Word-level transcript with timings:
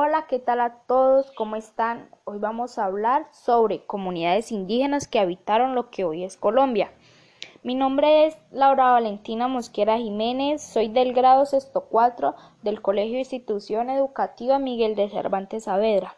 Hola, 0.00 0.26
¿qué 0.28 0.38
tal 0.38 0.60
a 0.60 0.74
todos? 0.86 1.32
¿Cómo 1.32 1.56
están? 1.56 2.08
Hoy 2.22 2.38
vamos 2.38 2.78
a 2.78 2.84
hablar 2.84 3.26
sobre 3.32 3.84
comunidades 3.84 4.52
indígenas 4.52 5.08
que 5.08 5.18
habitaron 5.18 5.74
lo 5.74 5.90
que 5.90 6.04
hoy 6.04 6.22
es 6.22 6.36
Colombia. 6.36 6.92
Mi 7.64 7.74
nombre 7.74 8.26
es 8.26 8.38
Laura 8.52 8.92
Valentina 8.92 9.48
Mosquera 9.48 9.98
Jiménez, 9.98 10.62
soy 10.62 10.86
del 10.86 11.12
grado 11.14 11.46
sexto 11.46 11.86
4 11.90 12.36
del 12.62 12.80
Colegio 12.80 13.18
Institución 13.18 13.90
Educativa 13.90 14.60
Miguel 14.60 14.94
de 14.94 15.10
Cervantes 15.10 15.64
Saavedra. 15.64 16.14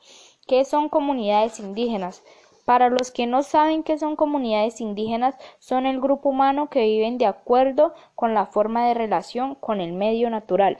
¿Qué 0.46 0.66
son 0.66 0.90
comunidades 0.90 1.58
indígenas? 1.58 2.22
Para 2.66 2.90
los 2.90 3.10
que 3.10 3.26
no 3.26 3.42
saben 3.42 3.82
qué 3.82 3.96
son 3.96 4.14
comunidades 4.14 4.82
indígenas, 4.82 5.36
son 5.58 5.86
el 5.86 6.02
grupo 6.02 6.28
humano 6.28 6.68
que 6.68 6.84
viven 6.84 7.16
de 7.16 7.24
acuerdo 7.24 7.94
con 8.14 8.34
la 8.34 8.44
forma 8.44 8.86
de 8.88 8.92
relación 8.92 9.54
con 9.54 9.80
el 9.80 9.94
medio 9.94 10.28
natural. 10.28 10.76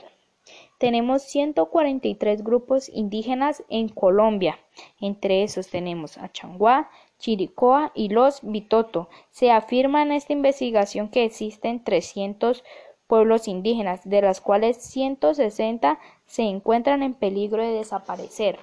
Tenemos 0.81 1.21
143 1.21 2.43
grupos 2.43 2.89
indígenas 2.89 3.63
en 3.69 3.87
Colombia. 3.87 4.57
Entre 4.99 5.43
esos 5.43 5.67
tenemos 5.67 6.17
a 6.17 6.31
Changuá, 6.31 6.89
Chiricoa 7.19 7.91
y 7.93 8.09
los 8.09 8.39
Bitoto. 8.41 9.07
Se 9.29 9.51
afirma 9.51 10.01
en 10.01 10.11
esta 10.11 10.33
investigación 10.33 11.09
que 11.09 11.23
existen 11.23 11.83
300 11.83 12.63
pueblos 13.05 13.47
indígenas, 13.47 14.01
de 14.09 14.23
las 14.23 14.41
cuales 14.41 14.77
160 14.77 15.99
se 16.25 16.41
encuentran 16.41 17.03
en 17.03 17.13
peligro 17.13 17.61
de 17.61 17.73
desaparecer. 17.73 18.57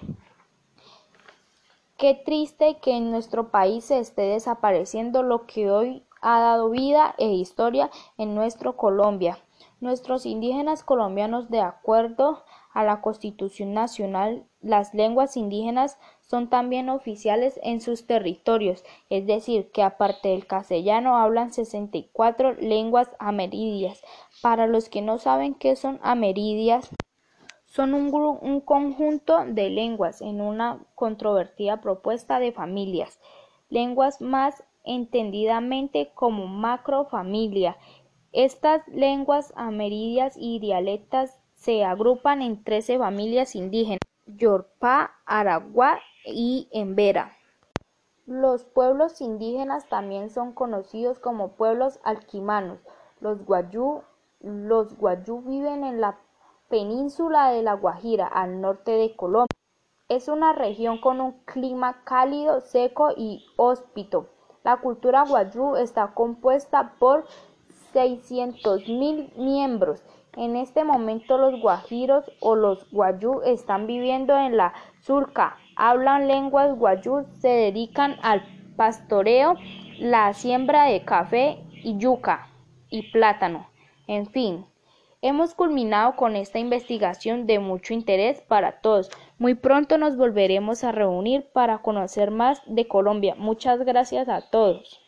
Qué 1.98 2.14
triste 2.14 2.78
que 2.82 2.96
en 2.96 3.12
nuestro 3.12 3.52
país 3.52 3.84
se 3.84 4.00
esté 4.00 4.22
desapareciendo 4.22 5.22
lo 5.22 5.46
que 5.46 5.70
hoy 5.70 6.02
ha 6.20 6.40
dado 6.40 6.70
vida 6.70 7.14
e 7.18 7.28
historia 7.28 7.90
en 8.16 8.34
nuestro 8.34 8.76
Colombia. 8.76 9.38
Nuestros 9.80 10.26
indígenas 10.26 10.82
colombianos, 10.82 11.50
de 11.50 11.60
acuerdo 11.60 12.44
a 12.72 12.84
la 12.84 13.00
Constitución 13.00 13.74
Nacional, 13.74 14.44
las 14.60 14.92
lenguas 14.94 15.36
indígenas 15.36 15.98
son 16.20 16.48
también 16.48 16.88
oficiales 16.90 17.58
en 17.62 17.80
sus 17.80 18.06
territorios, 18.06 18.84
es 19.08 19.26
decir, 19.26 19.70
que 19.70 19.82
aparte 19.82 20.28
del 20.28 20.46
castellano 20.46 21.16
hablan 21.16 21.52
64 21.52 22.54
lenguas 22.54 23.08
amerindias. 23.18 24.02
Para 24.42 24.66
los 24.66 24.88
que 24.88 25.00
no 25.00 25.18
saben 25.18 25.54
qué 25.54 25.74
son 25.74 25.98
amerindias, 26.02 26.90
son 27.66 27.94
un, 27.94 28.12
un, 28.42 28.60
conjunto 28.60 29.44
de 29.46 29.70
lenguas 29.70 30.20
en 30.22 30.40
una 30.40 30.80
controvertida 30.94 31.80
propuesta 31.80 32.40
de 32.40 32.52
familias, 32.52 33.20
lenguas 33.68 34.20
más 34.20 34.64
entendidamente 34.84 36.10
como 36.14 36.46
macrofamilia 36.46 37.76
estas 38.32 38.86
lenguas 38.88 39.54
amerindias 39.56 40.34
y 40.36 40.58
dialectas 40.58 41.40
se 41.54 41.82
agrupan 41.82 42.42
en 42.42 42.62
trece 42.62 42.98
familias 42.98 43.56
indígenas: 43.56 44.00
Yorpá, 44.26 45.14
Aragua 45.24 45.98
y 46.26 46.68
Embera. 46.70 47.36
Los 48.26 48.64
pueblos 48.64 49.22
indígenas 49.22 49.88
también 49.88 50.28
son 50.28 50.52
conocidos 50.52 51.18
como 51.18 51.52
pueblos 51.52 52.00
alquimanos. 52.04 52.78
Los 53.20 53.44
guayú, 53.46 54.02
los 54.40 54.94
guayú 54.98 55.40
viven 55.40 55.82
en 55.82 56.02
la 56.02 56.18
península 56.68 57.50
de 57.50 57.62
La 57.62 57.72
Guajira, 57.72 58.26
al 58.26 58.60
norte 58.60 58.90
de 58.90 59.16
Colombia. 59.16 59.56
Es 60.10 60.28
una 60.28 60.52
región 60.52 61.00
con 61.00 61.22
un 61.22 61.32
clima 61.46 62.04
cálido, 62.04 62.60
seco 62.60 63.08
y 63.16 63.46
hóspito. 63.56 64.28
La 64.68 64.76
cultura 64.76 65.24
guayú 65.24 65.76
está 65.76 66.08
compuesta 66.08 66.92
por 66.98 67.24
mil 68.86 69.32
miembros. 69.34 70.02
En 70.36 70.56
este 70.56 70.84
momento 70.84 71.38
los 71.38 71.58
guajiros 71.58 72.30
o 72.40 72.54
los 72.54 72.86
guayú 72.90 73.40
están 73.46 73.86
viviendo 73.86 74.36
en 74.36 74.58
la 74.58 74.74
surca, 75.00 75.56
hablan 75.74 76.28
lenguas 76.28 76.76
guayú, 76.76 77.24
se 77.38 77.48
dedican 77.48 78.16
al 78.20 78.42
pastoreo, 78.76 79.54
la 80.00 80.34
siembra 80.34 80.84
de 80.84 81.02
café 81.02 81.64
y 81.72 81.96
yuca 81.96 82.48
y 82.90 83.10
plátano. 83.10 83.70
En 84.06 84.26
fin, 84.26 84.66
hemos 85.20 85.54
culminado 85.54 86.14
con 86.16 86.36
esta 86.36 86.58
investigación 86.58 87.46
de 87.46 87.58
mucho 87.58 87.94
interés 87.94 88.40
para 88.40 88.80
todos. 88.80 89.10
Muy 89.38 89.54
pronto 89.54 89.98
nos 89.98 90.16
volveremos 90.16 90.84
a 90.84 90.92
reunir 90.92 91.46
para 91.52 91.78
conocer 91.78 92.30
más 92.30 92.62
de 92.66 92.86
Colombia. 92.86 93.34
Muchas 93.36 93.80
gracias 93.80 94.28
a 94.28 94.42
todos. 94.50 95.00